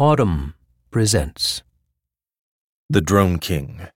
[0.00, 0.54] Audm
[0.92, 1.64] presents
[2.88, 3.88] The Drone King.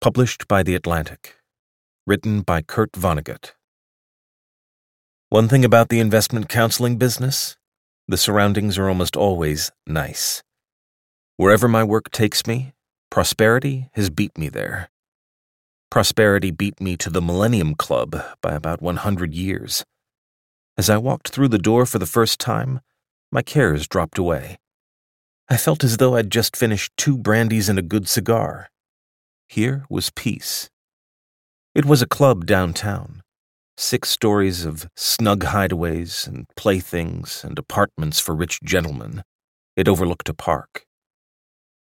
[0.00, 1.36] Published by The Atlantic.
[2.04, 3.52] Written by Kurt Vonnegut.
[5.28, 7.56] One thing about the investment counseling business
[8.08, 10.42] the surroundings are almost always nice.
[11.36, 12.72] Wherever my work takes me,
[13.08, 14.90] prosperity has beat me there.
[15.92, 19.84] Prosperity beat me to the Millennium Club by about 100 years.
[20.76, 22.80] As I walked through the door for the first time,
[23.30, 24.58] my cares dropped away.
[25.52, 28.70] I felt as though I'd just finished two brandies and a good cigar.
[29.48, 30.70] Here was peace.
[31.74, 33.22] It was a club downtown.
[33.76, 39.24] Six stories of snug hideaways and playthings and apartments for rich gentlemen.
[39.76, 40.84] It overlooked a park.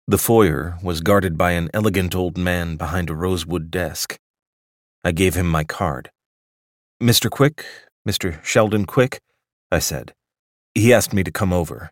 [0.08, 4.17] The foyer was guarded by an elegant old man behind a rosewood desk.
[5.03, 6.09] I gave him my card.
[6.99, 7.30] Mr.
[7.30, 7.66] Quick,
[8.08, 8.44] Mr.
[8.44, 9.20] Sheldon Quick,
[9.72, 10.16] I said.
[10.73, 11.91] He asked me to come over.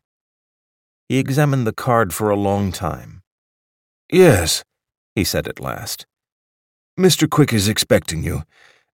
[1.09, 3.23] He examined the card for a long time.
[4.11, 4.63] Yes,
[5.15, 6.05] he said at last.
[6.99, 7.29] Mr.
[7.29, 8.43] Quick is expecting you.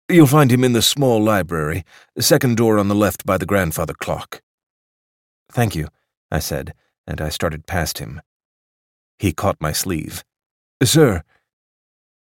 [0.08, 1.84] You'll find him in the small library,
[2.18, 4.42] second door on the left by the grandfather clock.
[5.52, 5.88] Thank you,
[6.30, 6.74] I said,
[7.06, 8.20] and I started past him.
[9.18, 10.24] He caught my sleeve.
[10.82, 11.22] Sir.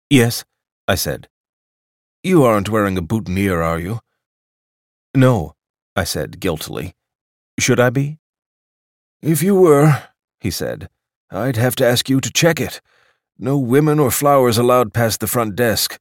[0.09, 0.43] Yes,
[0.87, 1.29] I said.
[2.23, 3.99] You aren't wearing a boutonniere, are you?
[5.15, 5.53] No,
[5.95, 6.95] I said guiltily.
[7.59, 8.19] Should I be?
[9.21, 10.03] If you were,
[10.39, 10.89] he said,
[11.31, 12.81] I'd have to ask you to check it.
[13.39, 15.99] No women or flowers allowed past the front desk.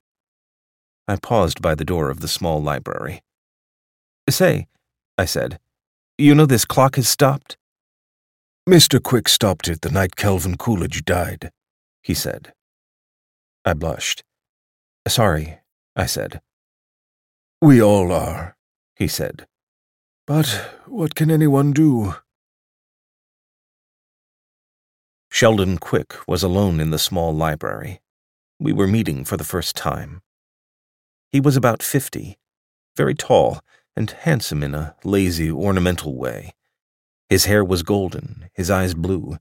[1.09, 3.23] I paused by the door of the small library.
[4.29, 4.67] Say,
[5.17, 5.59] I said,
[6.19, 7.57] you know this clock has stopped?
[8.69, 9.03] Mr.
[9.03, 11.53] Quick stopped it the night Calvin Coolidge died,
[12.03, 12.53] he said.
[13.65, 14.25] I blushed.
[15.07, 15.61] Sorry,
[15.95, 16.41] I said.
[17.63, 18.57] We all are,
[18.95, 19.47] he said.
[20.27, 20.47] But
[20.87, 22.17] what can anyone do?
[25.39, 28.01] Sheldon Quick was alone in the small library.
[28.59, 30.23] We were meeting for the first time.
[31.31, 32.39] He was about fifty,
[32.97, 33.61] very tall
[33.95, 36.55] and handsome in a lazy, ornamental way.
[37.29, 39.37] His hair was golden, his eyes blue,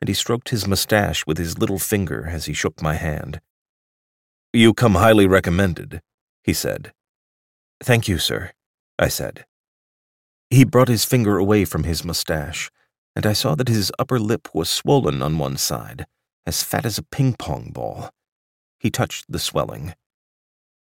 [0.00, 3.42] and he stroked his mustache with his little finger as he shook my hand.
[4.54, 6.00] You come highly recommended,
[6.44, 6.94] he said.
[7.82, 8.52] Thank you, sir,
[8.98, 9.44] I said.
[10.48, 12.70] He brought his finger away from his mustache
[13.16, 16.06] and I saw that his upper lip was swollen on one side,
[16.46, 18.10] as fat as a ping pong ball.
[18.78, 19.94] He touched the swelling.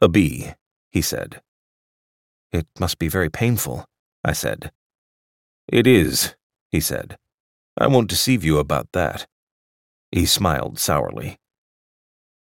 [0.01, 0.55] A bee,
[0.91, 1.41] he said.
[2.53, 3.87] It must be very painful,
[4.25, 4.73] I said.
[5.69, 6.35] It is,
[6.73, 7.19] he said.
[7.79, 9.29] I won't deceive you about that.
[10.11, 11.39] He smiled sourly.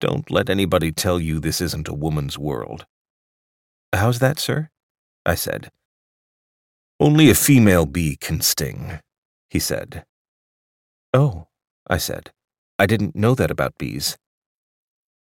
[0.01, 2.85] Don't let anybody tell you this isn't a woman's world.
[3.93, 4.71] How's that, sir?
[5.25, 5.71] I said.
[6.99, 9.01] Only a female bee can sting,
[9.49, 10.05] he said.
[11.13, 11.49] Oh,
[11.89, 12.33] I said.
[12.79, 14.17] I didn't know that about bees.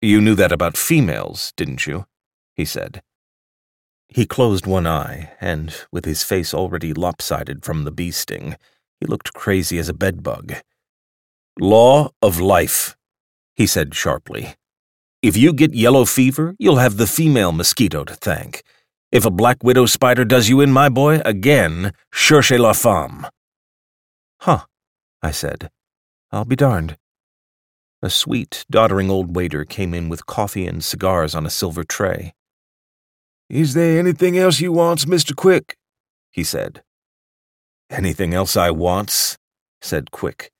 [0.01, 2.07] You knew that about females, didn't you?
[2.55, 3.03] he said.
[4.09, 8.57] He closed one eye, and, with his face already lopsided from the bee sting,
[8.99, 10.55] he looked crazy as a bedbug.
[11.59, 12.97] Law of life,
[13.55, 14.57] he said sharply.
[15.23, 18.63] If you get yellow fever, you'll have the female mosquito to thank.
[19.13, 23.27] If a black widow spider does you in, my boy, again, cherchez la femme.
[24.41, 24.65] Huh,
[25.23, 25.71] I said.
[26.33, 26.97] I'll be darned.
[28.03, 32.33] A sweet, doddering old waiter came in with coffee and cigars on a silver tray.
[33.51, 35.37] Is there anything else you wants, Mr.
[35.37, 35.77] Quick?
[36.31, 36.83] he said.
[37.91, 39.37] Anything else I wants?
[39.83, 40.51] said Quick.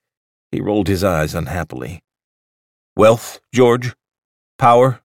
[0.51, 2.03] He rolled his eyes unhappily.
[2.95, 3.95] Wealth, George?
[4.59, 5.01] Power?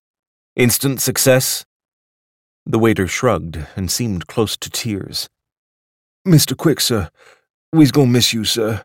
[0.55, 1.65] Instant success?
[2.65, 5.29] The waiter shrugged and seemed close to tears.
[6.27, 6.55] Mr.
[6.55, 7.09] Quick, sir,
[7.73, 8.83] We's gonna miss you, sir,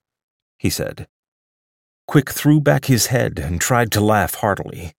[0.59, 1.07] he said.
[2.09, 4.93] Quick threw back his head and tried to laugh heartily.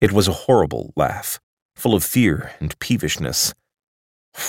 [0.00, 1.38] It was a horrible laugh,
[1.76, 3.52] full of fear and peevishness.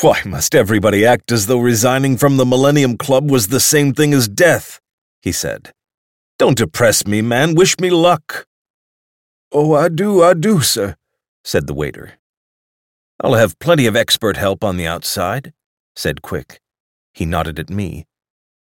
[0.02, 4.14] Why must everybody act as though resigning from the Millennium Club was the same thing
[4.14, 4.80] as death?
[5.22, 5.74] he said.
[6.40, 7.56] Don't depress me, man.
[7.56, 8.48] Wish me luck.
[9.52, 10.96] Oh, I do, I do, sir,
[11.44, 12.14] said the waiter.
[13.20, 15.54] I'll have plenty of expert help on the outside,
[15.96, 16.60] said Quick.
[17.14, 18.06] He nodded at me.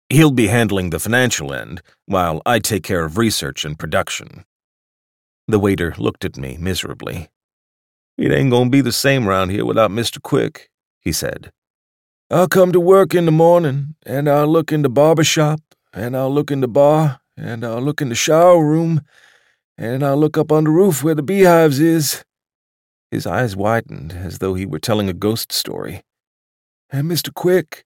[0.09, 4.45] He'll be handling the financial end, while I take care of research and production.
[5.49, 7.29] The waiter looked at me miserably.
[8.17, 10.23] It ain't gonna be the same round here without Mr.
[10.23, 10.71] Quick,
[11.01, 11.51] he said.
[12.31, 15.61] I'll come to work in the morning, and I'll look in the barber shop,
[15.93, 19.03] and I'll look in the bar, and I'll look in the shower room,
[19.79, 22.25] and I'll look up on the roof where the beehives is.
[23.11, 26.03] His eyes widened as though he were telling a ghost story.
[26.91, 27.33] And Mr.
[27.33, 27.86] Quick,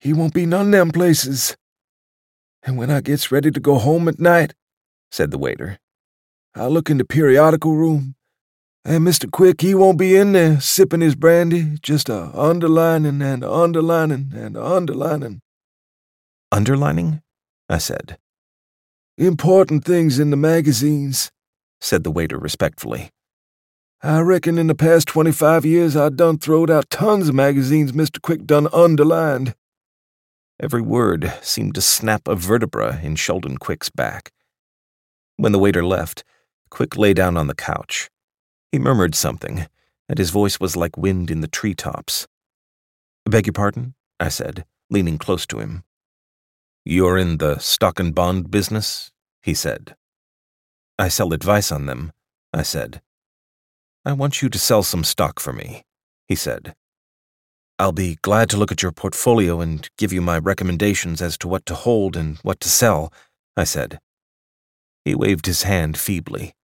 [0.00, 1.56] he won't be none them places.
[2.62, 4.52] and when I gets ready to go home at night,
[5.10, 5.78] said the waiter,
[6.54, 8.16] I'll look in the periodical room,
[8.84, 9.30] and Mr.
[9.30, 14.56] Quick, he won't be in there sipping his brandy, just a underlining and underlining and
[14.56, 15.40] underlining.
[16.52, 17.22] Underlining?
[17.68, 18.18] I said.
[19.18, 21.30] Important things in the magazines,
[21.80, 23.10] said the waiter respectfully.
[24.02, 28.20] I reckon in the past 25 years I done throwed out tons of magazines Mr.
[28.20, 29.54] Quick done underlined.
[30.58, 34.32] Every word seemed to snap a vertebra in Sheldon Quick's back.
[35.36, 36.24] When the waiter left,
[36.70, 38.10] Quick lay down on the couch.
[38.72, 39.66] He murmured something,
[40.08, 42.26] and his voice was like wind in the treetops.
[43.24, 43.94] Beg your pardon?
[44.18, 45.84] I said, leaning close to him.
[46.84, 49.10] You're in the stock and bond business?
[49.42, 49.94] he said.
[50.98, 52.12] I sell advice on them,
[52.52, 53.02] I said.
[54.04, 55.84] I want you to sell some stock for me,
[56.26, 56.74] he said.
[57.78, 61.48] I'll be glad to look at your portfolio and give you my recommendations as to
[61.48, 63.12] what to hold and what to sell,
[63.56, 64.00] I said.
[65.04, 66.54] He waved his hand feebly.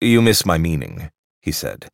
[0.00, 1.10] You miss my meaning,
[1.40, 1.88] he said.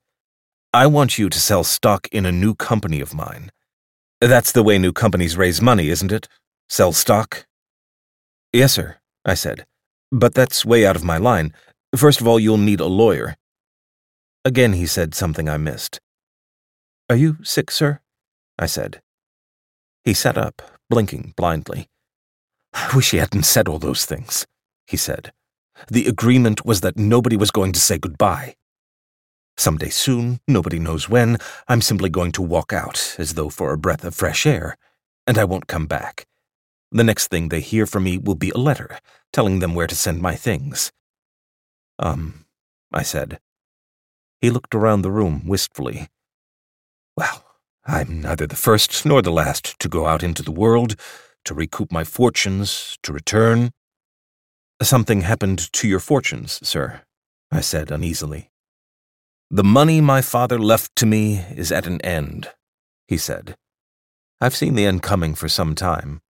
[0.73, 3.51] I want you to sell stock in a new company of mine.
[4.21, 6.27] That's the way new companies raise money, isn't it?
[6.71, 7.47] Sell stock?
[8.53, 8.97] Yes, sir,
[9.27, 9.67] I said.
[10.11, 11.53] But that's way out of my line.
[11.95, 13.37] First of all, you'll need a lawyer.
[14.45, 16.01] Again, he said something I missed.
[17.11, 18.01] Are you sick, sir?
[18.59, 19.01] I said.
[20.05, 21.89] He sat up, blinking blindly.
[22.73, 24.47] I wish he hadn't said all those things,
[24.87, 25.33] he said.
[25.91, 28.57] The agreement was that nobody was going to say goodbye.
[29.57, 33.79] Someday soon, nobody knows when, I'm simply going to walk out, as though for a
[33.79, 34.77] breath of fresh air,
[35.27, 36.27] and I won't come back.
[36.91, 38.99] The next thing they hear from me will be a letter,
[39.33, 40.93] telling them where to send my things.
[41.99, 42.47] Um,
[42.93, 43.41] I said.
[44.41, 46.09] He looked around the room wistfully.
[47.17, 47.45] Well,
[47.91, 50.95] I'm neither the first nor the last to go out into the world,
[51.47, 53.71] to recoup my fortunes, to return.
[54.83, 57.01] Something happened to your fortunes, sir,
[57.51, 58.51] I said uneasily.
[59.51, 62.51] The money my father left to me is at an end,
[63.07, 63.57] he said.
[64.39, 66.21] I've seen the end coming for some time.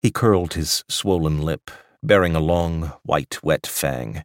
[0.00, 1.70] He curled his swollen lip,
[2.02, 4.24] baring a long, white, wet fang.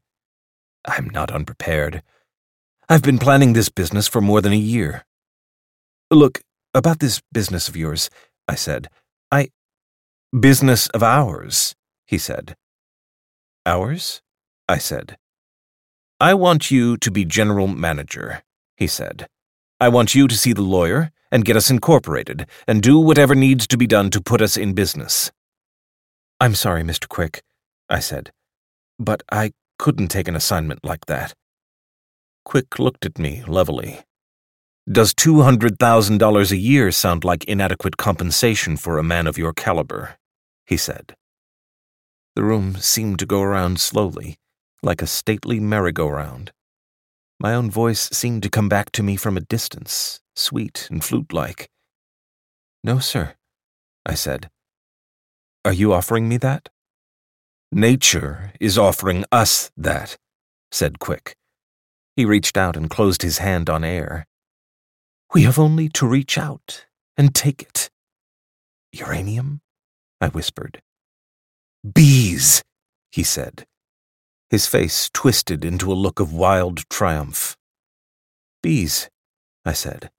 [0.85, 2.03] I'm not unprepared.
[2.87, 5.03] I've been planning this business for more than a year.
[6.11, 6.41] Look,
[6.73, 8.09] about this business of yours,
[8.45, 8.89] I said.
[9.31, 9.47] I.
[10.37, 11.73] Business of ours,
[12.05, 12.57] he said.
[13.65, 14.21] Ours?
[14.67, 15.17] I said.
[16.19, 18.43] I want you to be general manager,
[18.75, 19.27] he said.
[19.79, 23.65] I want you to see the lawyer and get us incorporated and do whatever needs
[23.67, 25.31] to be done to put us in business.
[26.41, 27.07] I'm sorry, Mr.
[27.07, 27.41] Quick,
[27.89, 28.33] I said,
[28.99, 31.33] but I couldn't take an assignment like that.
[32.43, 34.01] Quick looked at me levelly.
[34.89, 40.17] Does $200,000 a year sound like inadequate compensation for a man of your caliber?
[40.65, 41.15] he said.
[42.35, 44.37] The room seemed to go around slowly,
[44.81, 46.51] like a stately merry-go-round.
[47.39, 51.69] My own voice seemed to come back to me from a distance, sweet and flute-like.
[52.83, 53.35] No, sir,
[54.05, 54.49] I said.
[55.63, 56.69] Are you offering me that?
[57.71, 60.17] Nature is offering us that,
[60.71, 61.35] said Quick.
[62.15, 64.25] He reached out and closed his hand on air.
[65.33, 66.85] We have only to reach out
[67.15, 67.89] and take it.
[68.91, 69.61] Uranium?
[70.19, 70.81] I whispered.
[71.89, 72.63] Bees,
[73.11, 73.65] he said.
[74.49, 77.55] His face twisted into a look of wild triumph.
[78.61, 79.09] Bees,
[79.63, 80.11] I said.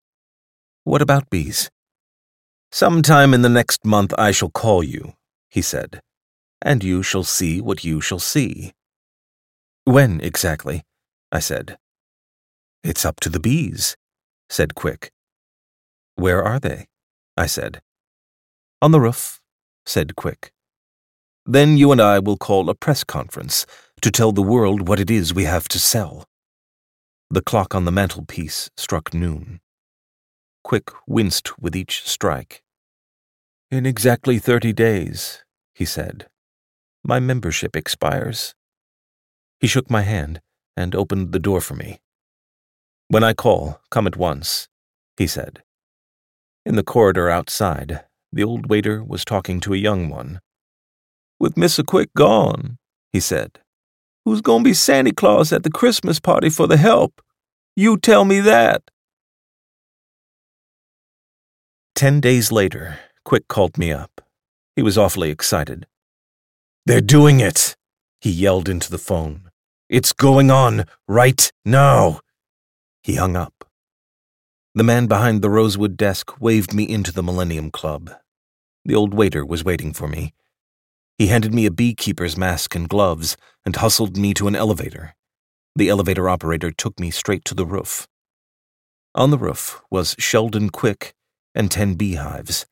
[0.85, 1.71] What about bees?
[2.73, 5.13] Sometime in the next month I shall call you,
[5.51, 6.01] he said,
[6.63, 8.73] and you shall see what you shall see.
[9.85, 10.83] When exactly?
[11.31, 11.77] I said.
[12.83, 13.95] It's up to the bees,
[14.53, 15.11] said Quick.
[16.17, 16.87] Where are they?
[17.39, 17.81] I said.
[18.83, 19.41] On the roof,
[19.87, 20.53] said Quick.
[21.47, 23.65] Then you and I will call a press conference
[24.03, 26.27] to tell the world what it is we have to sell.
[27.31, 29.61] The clock on the mantelpiece struck noon.
[30.63, 32.63] Quick winced with each strike.
[33.71, 35.43] In exactly thirty days,
[35.75, 36.27] he said,
[37.03, 38.55] my membership expires.
[39.61, 40.43] He shook my hand
[40.77, 42.02] and opened the door for me.
[43.13, 44.69] When I call, come at once,
[45.19, 45.63] he said.
[46.65, 50.41] In the corridor outside, the old waiter was talking to a young one.
[51.39, 51.85] With Mr.
[51.85, 52.79] Quick gone,
[53.13, 53.59] he said.
[54.25, 57.21] Who's going to be Santa Claus at the Christmas party for the help?
[57.77, 58.91] You tell me that.
[61.95, 64.23] Ten days later, Quick called me up.
[64.75, 65.87] He was awfully excited.
[66.87, 67.77] They're doing it,
[68.23, 69.51] he yelled into the phone.
[69.91, 72.23] It's going on right now.
[73.03, 73.65] He hung up.
[74.75, 78.11] The man behind the rosewood desk waved me into the Millennium Club.
[78.85, 80.35] The old waiter was waiting for me.
[81.19, 85.15] He handed me a beekeeper's mask and gloves and hustled me to an elevator.
[85.75, 88.07] The elevator operator took me straight to the roof.
[89.15, 91.15] On the roof was Sheldon Quick
[91.55, 92.67] and ten beehives.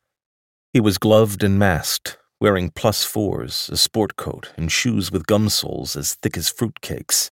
[0.72, 5.48] He was gloved and masked, wearing plus fours, a sport coat, and shoes with gum
[5.48, 7.30] soles as thick as fruitcakes.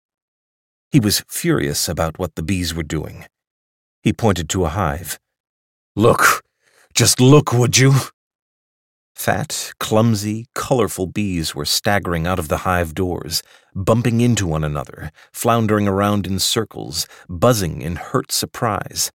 [0.96, 3.26] He was furious about what the bees were doing.
[4.02, 5.20] He pointed to a hive.
[5.94, 6.42] Look,
[6.94, 7.92] just look, would you?
[9.14, 13.44] Fat, clumsy, colorful bees were staggering out of the hive doors,
[13.76, 19.12] bumping into one another, floundering around in circles, buzzing in hurt surprise.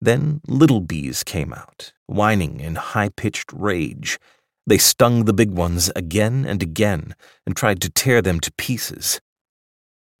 [0.00, 4.18] Then little bees came out, whining in high pitched rage.
[4.66, 7.14] They stung the big ones again and again
[7.46, 9.20] and tried to tear them to pieces.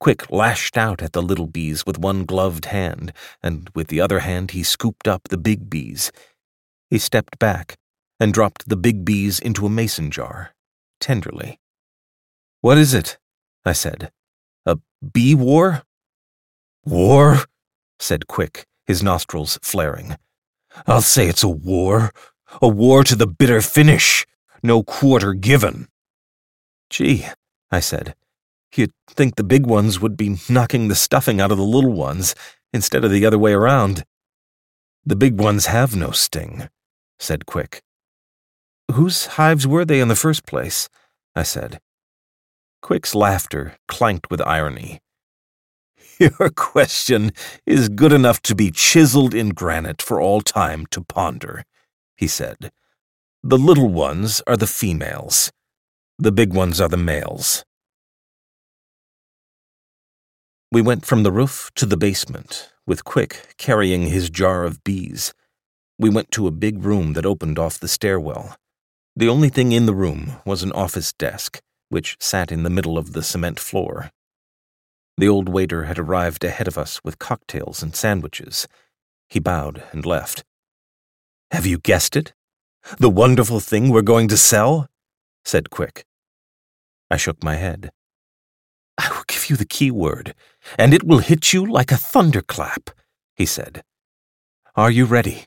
[0.02, 4.18] Quick lashed out at the little bees with one gloved hand, and with the other
[4.18, 6.10] hand he scooped up the big bees.
[6.90, 7.76] He stepped back
[8.18, 10.56] and dropped the big bees into a mason jar,
[10.98, 11.60] tenderly.
[12.62, 13.16] What is it?
[13.64, 14.10] I said.
[14.66, 14.78] A
[15.14, 15.84] bee war?
[16.84, 17.36] War?
[18.00, 20.16] said Quick, his nostrils flaring.
[20.84, 22.10] I'll say it's a war.
[22.60, 24.26] A war to the bitter finish.
[24.64, 25.86] No quarter given.
[26.90, 27.28] Gee,
[27.70, 28.16] I said.
[28.74, 32.34] You'd think the big ones would be knocking the stuffing out of the little ones
[32.72, 34.04] instead of the other way around.
[35.04, 36.68] The big ones have no sting,
[37.18, 37.82] said Quick.
[38.92, 40.88] Whose hives were they in the first place?
[41.34, 41.80] I said.
[42.82, 45.00] Quick's laughter clanked with irony.
[46.18, 47.32] Your question
[47.66, 51.64] is good enough to be chiseled in granite for all time to ponder,
[52.16, 52.70] he said.
[53.42, 55.52] The little ones are the females.
[56.18, 57.64] The big ones are the males.
[60.72, 65.34] We went from the roof to the basement, with Quick carrying his jar of bees.
[65.98, 68.56] We went to a big room that opened off the stairwell.
[69.14, 71.60] The only thing in the room was an office desk,
[71.90, 74.12] which sat in the middle of the cement floor.
[75.18, 78.66] The old waiter had arrived ahead of us with cocktails and sandwiches.
[79.28, 80.42] He bowed and left.
[81.50, 82.32] Have you guessed it?
[82.98, 84.88] The wonderful thing we're going to sell?
[85.44, 86.06] said Quick.
[87.10, 87.90] I shook my head.
[88.96, 89.08] I
[89.48, 90.34] you the key word,
[90.78, 92.90] and it will hit you like a thunderclap,
[93.34, 93.82] he said.
[94.74, 95.44] Are you ready?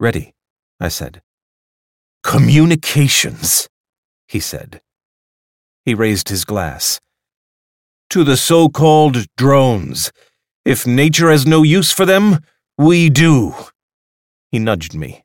[0.00, 0.34] Ready,
[0.80, 1.22] I said.
[2.22, 3.68] Communications,
[4.26, 4.80] he said.
[5.84, 7.00] He raised his glass.
[8.10, 10.12] To the so called drones.
[10.64, 12.40] If nature has no use for them,
[12.76, 13.54] we do.
[14.50, 15.24] He nudged me.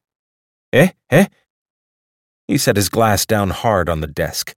[0.74, 1.26] Eh, eh?
[2.48, 4.54] He set his glass down hard on the desk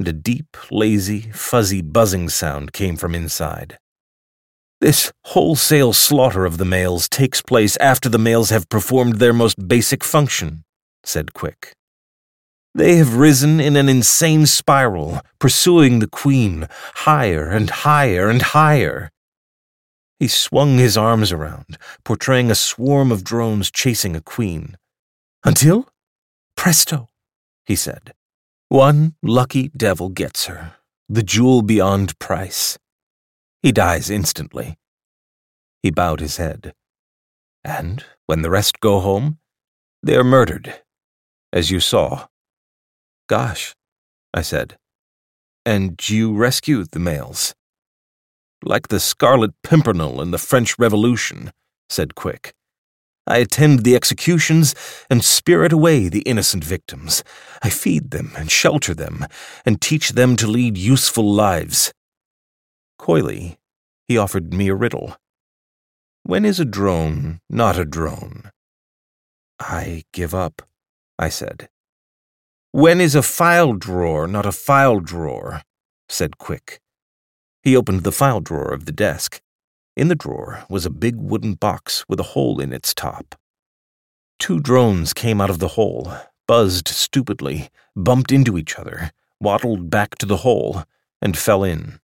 [0.00, 3.76] and a deep, lazy, fuzzy buzzing sound came from inside.
[4.80, 9.68] This wholesale slaughter of the males takes place after the males have performed their most
[9.68, 10.64] basic function,
[11.04, 11.74] said Quick.
[12.74, 19.10] They have risen in an insane spiral, pursuing the queen, higher and higher and higher.
[20.18, 24.78] He swung his arms around, portraying a swarm of drones chasing a queen.
[25.44, 25.90] Until,
[26.56, 27.08] presto,
[27.66, 28.14] he said.
[28.70, 30.74] One lucky devil gets her,
[31.08, 32.78] the jewel beyond price.
[33.64, 34.78] He dies instantly.
[35.82, 36.72] He bowed his head.
[37.64, 39.38] And when the rest go home,
[40.04, 40.82] they are murdered,
[41.52, 42.28] as you saw.
[43.28, 43.74] Gosh,
[44.32, 44.78] I said.
[45.66, 47.56] And you rescued the males.
[48.62, 51.50] Like the Scarlet Pimpernel in the French Revolution,
[51.88, 52.54] said Quick.
[53.26, 54.74] I attend the executions
[55.08, 57.22] and spirit away the innocent victims.
[57.62, 59.26] I feed them and shelter them
[59.64, 61.92] and teach them to lead useful lives.
[62.98, 63.58] Coyly,
[64.08, 65.16] he offered me a riddle.
[66.22, 68.50] When is a drone not a drone?
[69.58, 70.62] I give up,
[71.18, 71.68] I said.
[72.72, 75.62] When is a file drawer not a file drawer?
[76.08, 76.80] said Quick.
[77.62, 79.40] He opened the file drawer of the desk.
[79.96, 83.34] In the drawer was a big wooden box with a hole in its top.
[84.38, 86.12] Two drones came out of the hole,
[86.46, 90.84] buzzed stupidly, bumped into each other, waddled back to the hole,
[91.20, 92.00] and fell in.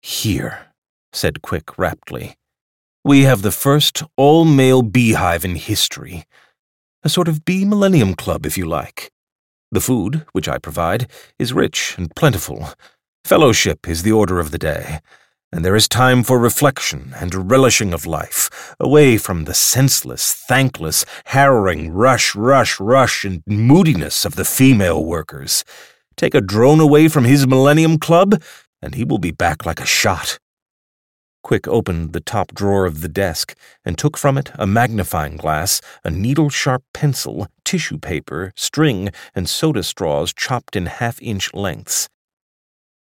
[0.00, 0.68] Here,
[1.12, 2.36] said Quick raptly,
[3.04, 6.24] we have the first all male beehive in history.
[7.02, 9.12] A sort of bee millennium club, if you like.
[9.70, 12.70] The food, which I provide, is rich and plentiful.
[13.24, 15.00] Fellowship is the order of the day
[15.52, 21.04] and there is time for reflection and relishing of life, away from the senseless, thankless,
[21.26, 25.64] harrowing rush, rush, rush, and moodiness of the female workers.
[26.16, 28.42] Take a drone away from his Millennium Club,
[28.82, 30.38] and he will be back like a shot.
[31.42, 35.80] Quick opened the top drawer of the desk and took from it a magnifying glass,
[36.02, 42.08] a needle sharp pencil, tissue paper, string, and soda straws chopped in half inch lengths.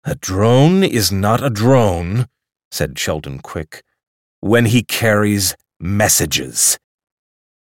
[0.08, 2.28] A drone is not a drone,
[2.70, 3.84] said Sheldon Quick,
[4.40, 6.78] when he carries messages.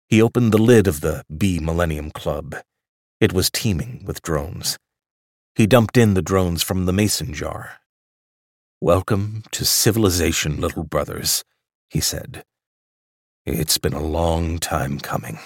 [0.08, 2.54] He opened the lid of the Bee Millennium Club.
[3.20, 4.78] It was teeming with drones.
[5.56, 7.78] He dumped in the drones from the mason jar.
[8.80, 11.42] Welcome to civilization, little brothers,
[11.88, 12.44] he said.
[13.44, 15.40] It's been a long time coming.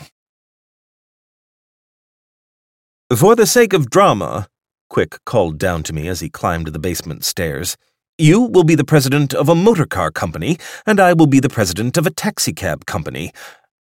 [3.16, 4.48] For the sake of drama,
[4.94, 7.76] Quick called down to me as he climbed the basement stairs.
[8.16, 11.48] You will be the president of a motor car company, and I will be the
[11.48, 13.32] president of a taxicab company.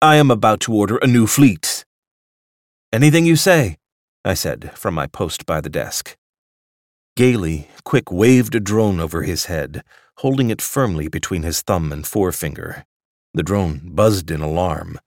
[0.03, 1.87] I am about to order a new fleet.
[2.93, 3.79] Anything you say,
[4.23, 6.15] I said from my post by the desk.
[7.17, 9.83] Gaily, Quick waved a drone over his head,
[10.19, 12.85] holding it firmly between his thumb and forefinger.
[13.33, 15.01] The drone buzzed in alarm.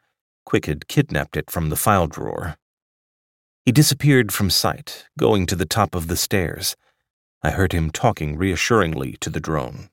[0.47, 2.57] Quick had kidnapped it from the file drawer.
[3.65, 6.75] He disappeared from sight, going to the top of the stairs.
[7.43, 9.89] I heard him talking reassuringly to the drone.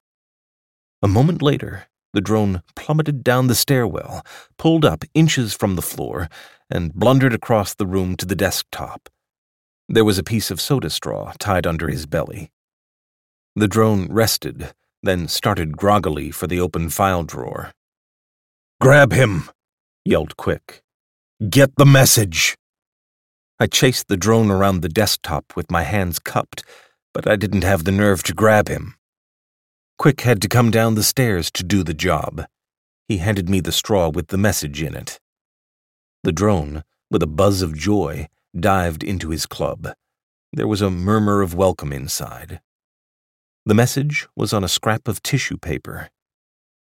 [1.02, 4.25] A moment later, the drone plummeted down the stairwell,
[4.56, 6.28] pulled up inches from the floor,
[6.70, 9.08] and blundered across the room to the desktop.
[9.88, 12.50] There was a piece of soda straw tied under his belly.
[13.54, 14.72] The drone rested,
[15.02, 17.72] then started groggily for the open file drawer.
[18.80, 19.50] Grab him,
[20.04, 20.82] yelled Quick.
[21.48, 22.56] Get the message.
[23.61, 26.62] I chased the drone around the desktop with my hands cupped,
[27.12, 28.95] but I didn't have the nerve to grab him.
[29.99, 32.47] Quick had to come down the stairs to do the job.
[33.09, 35.19] He handed me the straw with the message in it.
[36.23, 39.88] The drone, with a buzz of joy, dived into his club.
[40.53, 42.61] There was a murmur of welcome inside.
[43.67, 46.11] The message was on a scrap of tissue paper.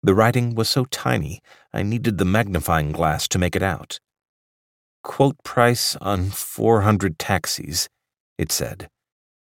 [0.03, 1.41] The writing was so tiny,
[1.73, 4.01] I needed the magnifying glass to make it out.
[5.05, 7.89] Quote price on 400 taxis,
[8.39, 8.89] it said.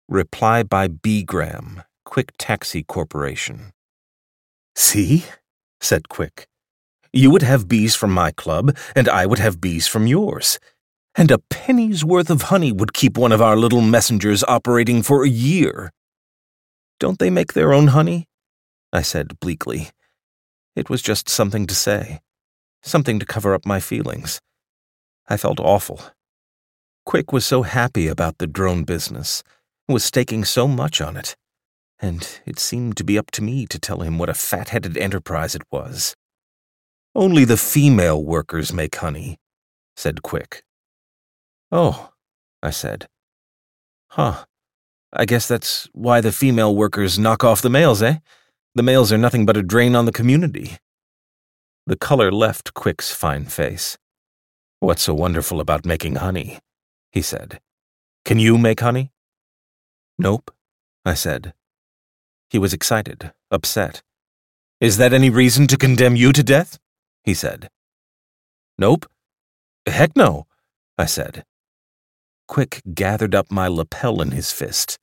[0.09, 3.73] Reply by B Gram, Quick Taxi Corporation.
[4.77, 5.25] See?
[5.81, 6.47] said Quick.
[7.13, 10.61] You would have bees from my club, and I would have bees from yours.
[11.17, 15.25] And a penny's worth of honey would keep one of our little messengers operating for
[15.25, 15.93] a year.
[17.01, 18.27] Don't they make their own honey?
[18.93, 19.91] I said bleakly.
[20.77, 22.21] It was just something to say,
[22.83, 24.41] something to cover up my feelings.
[25.29, 26.01] I felt awful.
[27.07, 29.43] Quick was so happy about the drone business,
[29.89, 31.37] was staking so much on it,
[31.99, 34.97] and it seemed to be up to me to tell him what a fat headed
[34.97, 36.15] enterprise it was.
[37.15, 39.39] Only the female workers make honey,
[39.97, 40.63] said Quick.
[41.71, 42.11] Oh,
[42.63, 43.07] I said.
[44.09, 44.45] Huh.
[45.13, 48.19] I guess that's why the female workers knock off the males, eh?
[48.75, 50.79] The males are nothing but a drain on the community.
[51.87, 53.97] The color left Quick's fine face.
[54.85, 56.59] What's so wonderful about making honey?
[57.11, 57.59] he said.
[58.27, 59.13] Can you make honey?
[60.19, 60.51] Nope,
[61.07, 61.55] I said.
[62.51, 64.03] He was excited, upset.
[64.83, 66.79] Is that any reason to condemn you to death?
[67.23, 67.71] he said.
[68.77, 69.07] Nope.
[69.87, 70.47] Heck no,
[70.99, 71.47] I said.
[72.47, 74.99] Quick gathered up my lapel in his fist.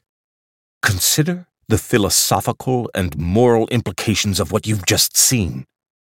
[0.84, 5.65] Consider the philosophical and moral implications of what you've just seen,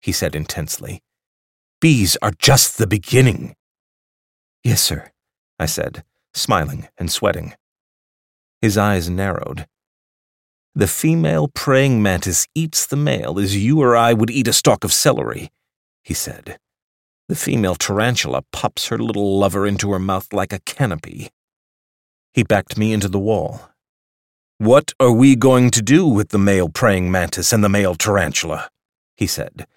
[0.03, 1.01] he said intensely.
[1.81, 3.55] Bees are just the beginning.
[4.63, 5.11] Yes, sir,
[5.59, 7.53] I said, smiling and sweating.
[8.61, 9.67] His eyes narrowed.
[10.73, 14.83] The female praying mantis eats the male as you or I would eat a stalk
[14.83, 15.51] of celery,
[16.03, 16.59] he said.
[17.27, 21.29] The female tarantula pops her little lover into her mouth like a canopy.
[22.33, 23.69] He backed me into the wall.
[24.57, 28.69] What are we going to do with the male praying mantis and the male tarantula?
[29.15, 29.67] he said.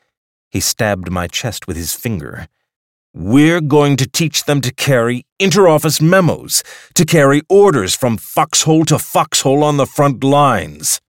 [0.50, 2.48] He stabbed my chest with his finger.
[3.14, 6.62] We're going to teach them to carry interoffice memos,
[6.94, 11.00] to carry orders from foxhole to foxhole on the front lines.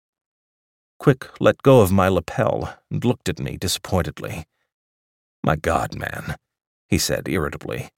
[0.98, 4.46] Quick let go of my lapel and looked at me disappointedly.
[5.44, 6.36] My God, man,
[6.88, 7.90] he said irritably.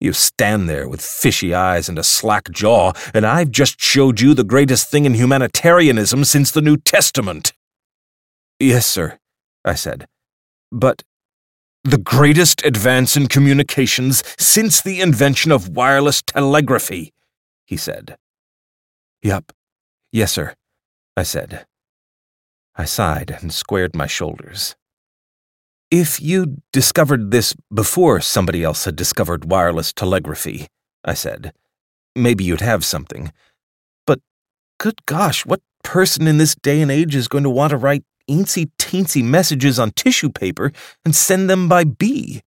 [0.00, 4.34] You stand there with fishy eyes and a slack jaw, and I've just showed you
[4.34, 7.54] the greatest thing in humanitarianism since the New Testament.
[8.58, 9.18] Yes, sir,
[9.64, 10.06] I said.
[10.74, 11.04] But
[11.84, 17.12] the greatest advance in communications since the invention of wireless telegraphy,
[17.64, 18.16] he said.
[19.22, 19.52] Yup.
[20.10, 20.54] Yes, sir,
[21.16, 21.64] I said.
[22.74, 24.74] I sighed and squared my shoulders.
[25.92, 30.66] If you'd discovered this before somebody else had discovered wireless telegraphy,
[31.04, 31.52] I said,
[32.16, 33.32] maybe you'd have something.
[34.08, 34.18] But,
[34.80, 38.02] good gosh, what person in this day and age is going to want to write
[38.30, 40.72] eensy teensy messages on tissue paper
[41.04, 42.42] and send them by bee.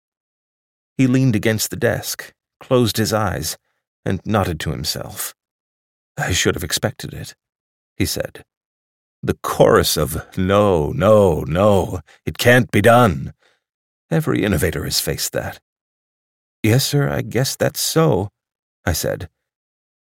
[0.97, 3.57] He leaned against the desk, closed his eyes,
[4.03, 5.35] and nodded to himself.
[6.17, 7.35] I should have expected it,
[7.95, 8.43] he said.
[9.21, 13.33] The chorus of no, no, no, it can't be done.
[14.09, 15.59] Every innovator has faced that.
[16.63, 18.29] Yes, sir, I guess that's so,
[18.85, 19.29] I said.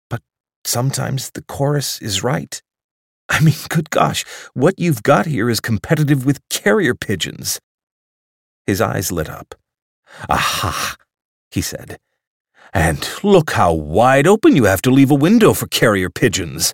[0.09, 0.21] But
[0.65, 2.61] sometimes the chorus is right.
[3.31, 7.59] I mean, good gosh, what you've got here is competitive with carrier pigeons.
[8.67, 9.55] His eyes lit up.
[10.29, 10.97] Aha,
[11.49, 11.97] he said.
[12.73, 16.73] And look how wide open you have to leave a window for carrier pigeons.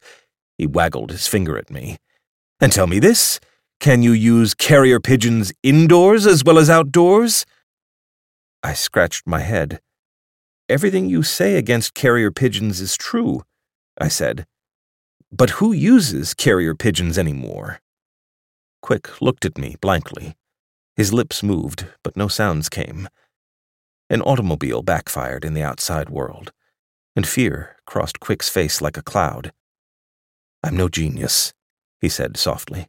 [0.57, 1.97] He waggled his finger at me.
[2.59, 3.39] And tell me this
[3.79, 7.45] can you use carrier pigeons indoors as well as outdoors?
[8.63, 9.79] I scratched my head.
[10.67, 13.43] Everything you say against carrier pigeons is true,
[13.99, 14.47] I said.
[15.31, 17.81] But who uses carrier pigeons anymore?
[18.81, 20.37] Quick looked at me blankly.
[20.95, 23.09] His lips moved, but no sounds came.
[24.09, 26.53] An automobile backfired in the outside world,
[27.15, 29.51] and fear crossed Quick's face like a cloud.
[30.63, 31.53] I'm no genius,
[31.99, 32.87] he said softly.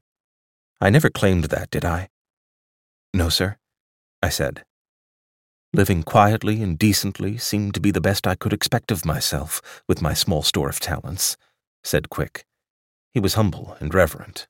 [0.80, 2.08] I never claimed that, did I?
[3.12, 3.56] No, sir,
[4.22, 4.64] I said.
[5.72, 10.00] Living quietly and decently seemed to be the best I could expect of myself with
[10.00, 11.36] my small store of talents,
[11.88, 12.44] said Quick.
[13.14, 14.46] He was humble and reverent.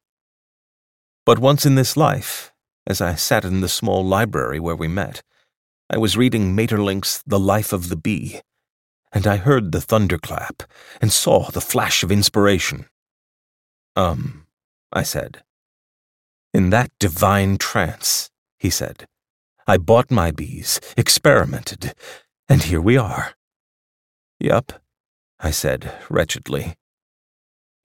[1.24, 2.53] But once in this life,
[2.85, 5.22] as I sat in the small library where we met,
[5.88, 8.40] I was reading Maeterlinck's The Life of the Bee,
[9.12, 10.64] and I heard the thunderclap
[11.01, 12.87] and saw the flash of inspiration.
[13.94, 14.46] Um,
[14.92, 15.44] I said.
[16.53, 19.07] In that divine trance, he said,
[19.64, 21.94] I bought my bees, experimented,
[22.48, 23.35] and here we are.
[24.40, 24.83] Yup,
[25.38, 26.74] I said wretchedly.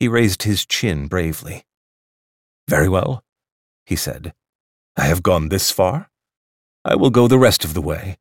[0.04, 1.63] He raised his chin bravely.
[2.68, 3.24] Very well,
[3.86, 4.34] he said.
[4.98, 6.10] I have gone this far.
[6.84, 8.18] I will go the rest of the way.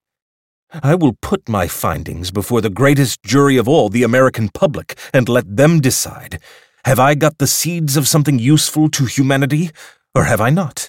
[0.73, 5.29] I will put my findings before the greatest jury of all, the American public, and
[5.29, 6.39] let them decide
[6.85, 9.73] have I got the seeds of something useful to humanity,
[10.15, 10.89] or have I not?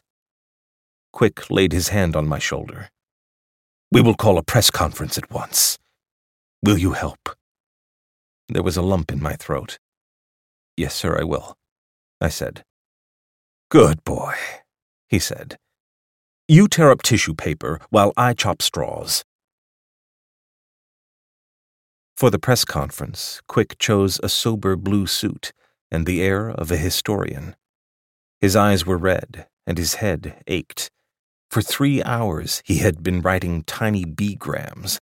[1.11, 2.89] Quick laid his hand on my shoulder.
[3.91, 5.79] We will call a press conference at once.
[6.61, 7.35] Will you help?
[8.47, 9.79] There was a lump in my throat.
[10.75, 11.55] Yes, sir, I will,
[12.19, 12.63] I said.
[13.69, 14.33] Good boy,
[15.09, 15.57] he said.
[16.47, 19.23] You tear up tissue paper while I chop straws.
[22.17, 25.51] For the press conference, Quick chose a sober blue suit
[25.91, 27.55] and the air of a historian.
[28.41, 30.89] His eyes were red, and his head ached.
[31.49, 34.99] For three hours he had been writing tiny B-grams.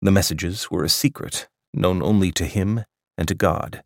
[0.00, 2.84] The messages were a secret, known only to him
[3.16, 3.82] and to God.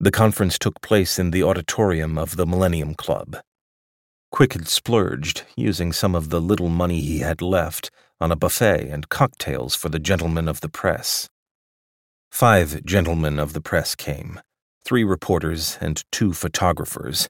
[0.00, 3.36] The conference took place in the auditorium of the Millennium Club.
[4.32, 8.88] Quick had splurged, using some of the little money he had left, on a buffet
[8.88, 11.28] and cocktails for the gentlemen of the press.
[12.30, 14.40] Five gentlemen of the press came
[14.84, 17.28] three reporters, and two photographers.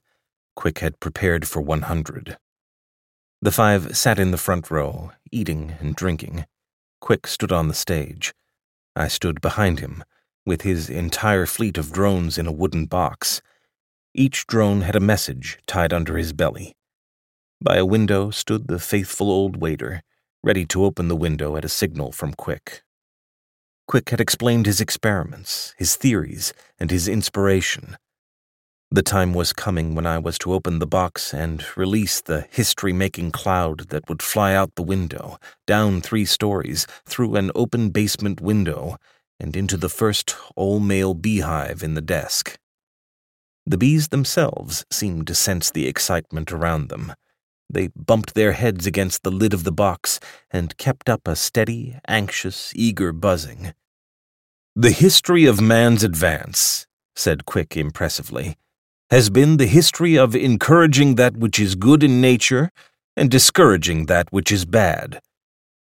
[0.55, 2.37] Quick had prepared for 100.
[3.41, 6.45] The five sat in the front row, eating and drinking.
[6.99, 8.33] Quick stood on the stage.
[8.95, 10.03] I stood behind him,
[10.45, 13.41] with his entire fleet of drones in a wooden box.
[14.13, 16.75] Each drone had a message tied under his belly.
[17.63, 20.01] By a window stood the faithful old waiter,
[20.43, 22.81] ready to open the window at a signal from Quick.
[23.87, 27.97] Quick had explained his experiments, his theories, and his inspiration.
[28.89, 32.91] The time was coming when I was to open the box and release the history
[32.91, 38.41] making cloud that would fly out the window, down three stories, through an open basement
[38.41, 38.97] window,
[39.41, 42.57] and into the first all male beehive in the desk.
[43.65, 47.13] The bees themselves seemed to sense the excitement around them.
[47.69, 50.19] They bumped their heads against the lid of the box
[50.51, 53.73] and kept up a steady, anxious, eager buzzing.
[54.75, 58.57] The history of man's advance, said Quick impressively,
[59.09, 62.71] has been the history of encouraging that which is good in nature
[63.17, 65.19] and discouraging that which is bad.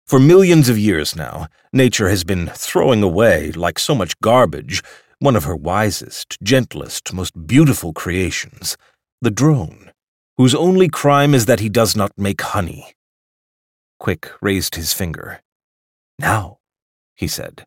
[0.06, 4.82] For millions of years now, nature has been throwing away, like so much garbage,
[5.18, 8.76] one of her wisest, gentlest, most beautiful creations,
[9.20, 9.92] the drone,
[10.36, 12.94] whose only crime is that he does not make honey.
[13.98, 15.40] Quick raised his finger.
[16.18, 16.58] Now,
[17.14, 17.64] he said,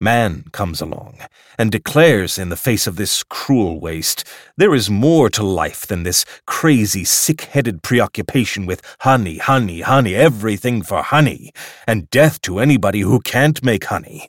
[0.00, 1.18] Man comes along
[1.56, 4.24] and declares in the face of this cruel waste,
[4.56, 10.82] there is more to life than this crazy, sick-headed preoccupation with honey, honey, honey, everything
[10.82, 11.52] for honey,
[11.86, 14.28] and death to anybody who can't make honey.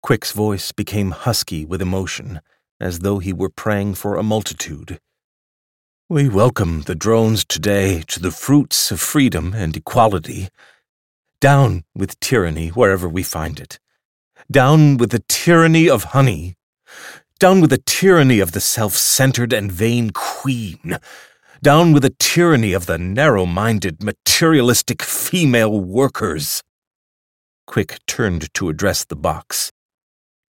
[0.00, 2.40] Quick's voice became husky with emotion,
[2.80, 4.98] as though he were praying for a multitude.
[6.08, 10.48] We welcome the drones today to the fruits of freedom and equality.
[11.40, 13.78] Down with tyranny wherever we find it.
[14.50, 16.56] Down with the tyranny of honey.
[17.38, 20.98] Down with the tyranny of the self centered and vain queen.
[21.62, 26.62] Down with the tyranny of the narrow minded, materialistic female workers.
[27.66, 29.70] Quick turned to address the box.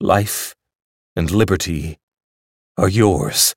[0.00, 0.54] Life
[1.14, 1.98] and liberty
[2.76, 3.54] are yours.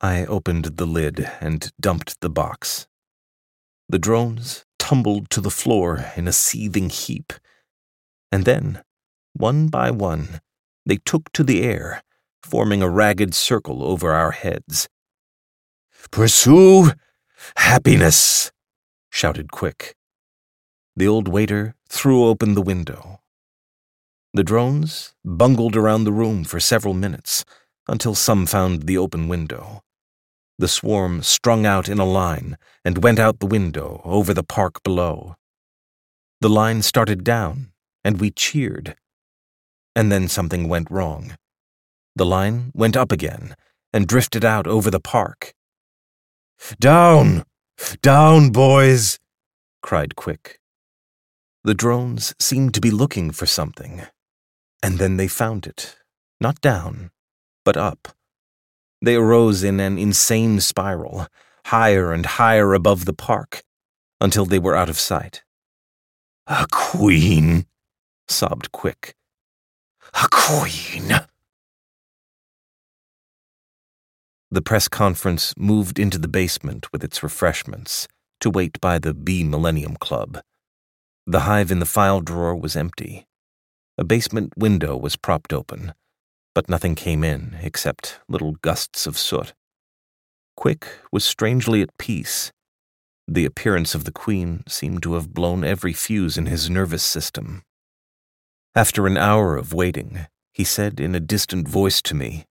[0.00, 2.86] I opened the lid and dumped the box.
[3.88, 7.32] The drones tumbled to the floor in a seething heap.
[8.30, 8.82] And then,
[9.38, 10.40] one by one,
[10.84, 12.02] they took to the air,
[12.42, 14.88] forming a ragged circle over our heads.
[16.10, 16.92] Pursue
[17.56, 18.50] happiness,
[19.10, 19.94] shouted Quick.
[20.96, 23.20] The old waiter threw open the window.
[24.34, 27.44] The drones bungled around the room for several minutes
[27.86, 29.82] until some found the open window.
[30.58, 34.82] The swarm strung out in a line and went out the window over the park
[34.82, 35.36] below.
[36.40, 37.72] The line started down,
[38.04, 38.96] and we cheered.
[39.94, 41.36] And then something went wrong.
[42.14, 43.54] The line went up again
[43.92, 45.54] and drifted out over the park.
[46.78, 47.44] Down!
[48.02, 49.18] Down, boys!
[49.82, 50.58] cried Quick.
[51.64, 54.02] The drones seemed to be looking for something,
[54.82, 55.96] and then they found it,
[56.40, 57.10] not down,
[57.64, 58.08] but up.
[59.02, 61.26] They arose in an insane spiral,
[61.66, 63.62] higher and higher above the park,
[64.20, 65.42] until they were out of sight.
[66.46, 67.66] A queen,
[68.28, 69.14] sobbed Quick.
[70.22, 71.20] A queen.
[74.50, 78.08] The press conference moved into the basement with its refreshments
[78.40, 80.40] to wait by the Bee Millennium Club.
[81.26, 83.26] The hive in the file drawer was empty.
[83.98, 85.92] A basement window was propped open
[86.58, 89.54] but nothing came in except little gusts of soot.
[90.56, 92.50] Quick was strangely at peace.
[93.28, 97.62] The appearance of the Queen seemed to have blown every fuse in his nervous system.
[98.78, 102.44] After an hour of waiting, he said in a distant voice to me,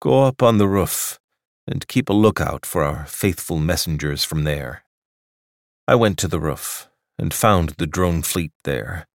[0.00, 1.18] Go up on the roof
[1.66, 4.84] and keep a lookout for our faithful messengers from there.
[5.88, 9.08] I went to the roof and found the drone fleet there.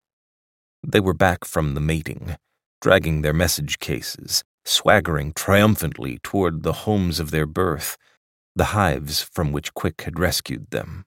[0.84, 2.34] They were back from the mating
[2.82, 7.96] dragging their message cases, swaggering triumphantly toward the homes of their birth,
[8.56, 11.04] the hives from which Quick had rescued them.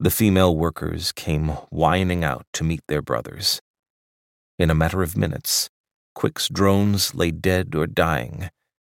[0.00, 3.62] The female workers came whining out to meet their brothers.
[4.62, 5.70] In a matter of minutes,
[6.14, 8.48] Quick's drones lay dead or dying,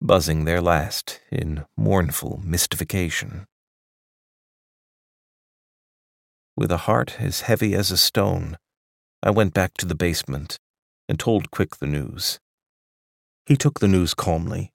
[0.01, 3.46] buzzing their last in mournful mystification.
[6.57, 8.59] With a heart as heavy as a stone,
[9.22, 10.59] I went back to the basement
[11.09, 12.40] and told Quick the news.
[13.46, 14.72] He took the news calmly.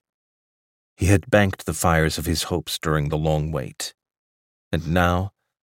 [0.95, 3.93] He had banked the fires of his hopes during the long wait,
[4.71, 5.33] and now,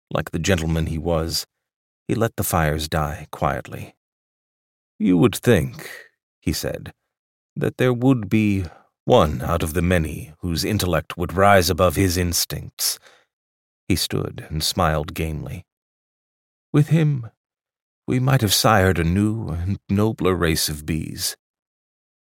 [0.09, 1.45] like the gentleman he was,
[2.07, 3.93] he let the fires die quietly.
[5.01, 5.89] You would think,
[6.41, 6.93] he said,
[7.55, 8.65] that there would be
[9.03, 12.99] one out of the many whose intellect would rise above his instincts.
[13.87, 15.65] He stood and smiled gamely.
[16.71, 17.31] With him,
[18.05, 21.35] we might have sired a new and nobler race of bees.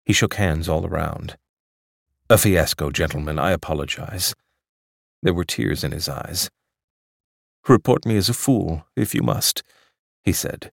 [0.05, 1.39] He shook hands all around.
[2.29, 4.35] A fiasco, gentlemen, I apologize.
[5.23, 6.51] There were tears in his eyes.
[7.67, 9.63] Report me as a fool, if you must,
[10.23, 10.71] he said.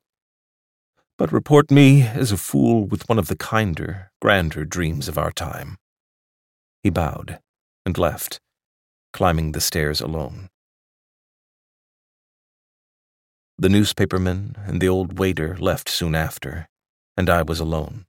[1.18, 5.32] But report me as a fool with one of the kinder, grander dreams of our
[5.32, 5.78] time.
[6.84, 7.40] He bowed
[7.86, 8.40] and left,
[9.14, 10.50] climbing the stairs alone.
[13.58, 16.68] The newspaperman and the old waiter left soon after,
[17.16, 18.06] and I was alone.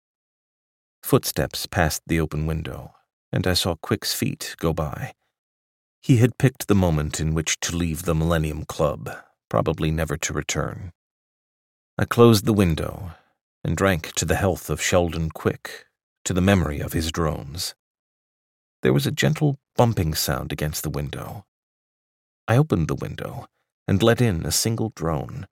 [1.05, 2.93] Footsteps passed the open window,
[3.33, 5.13] and I saw Quick's feet go by.
[6.03, 9.09] He had picked the moment in which to leave the Millennium Club,
[9.49, 10.91] probably never to return.
[11.99, 13.13] I closed the window
[13.65, 15.87] and drank to the health of Sheldon Quick,
[16.27, 17.75] to the memory of his drones.
[18.83, 21.47] There was a gentle bumping sound against the window.
[22.47, 23.47] I opened the window
[23.89, 25.47] and let in a single drone.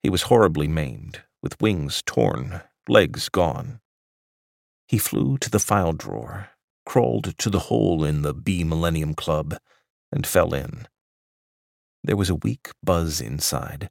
[0.00, 3.80] He was horribly maimed, with wings torn, legs gone.
[4.86, 6.50] He flew to the file drawer,
[6.86, 9.56] crawled to the hole in the Bee Millennium Club,
[10.12, 10.86] and fell in.
[12.04, 13.90] There was a weak buzz inside,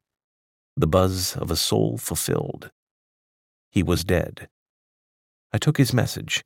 [0.75, 2.71] the buzz of a soul fulfilled.
[3.71, 4.47] He was dead.
[5.51, 6.43] I took his message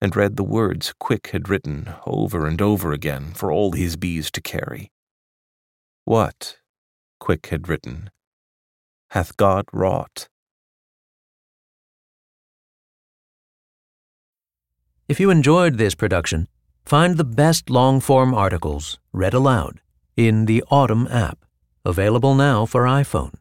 [0.00, 4.30] and read the words Quick had written over and over again for all his bees
[4.32, 4.90] to carry.
[6.04, 6.56] What,
[7.18, 8.10] Quick had written,
[9.10, 10.28] hath God wrought?
[15.08, 16.46] If you enjoyed this production,
[16.90, 19.80] Find the best long form articles read aloud
[20.16, 21.44] in the Audm app,
[21.84, 23.34] available now for iPhone.